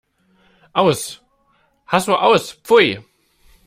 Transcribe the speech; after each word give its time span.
Aus! 0.73 1.21
Hasso 1.85 2.15
Aus! 2.15 2.55
Pfui! 2.63 2.97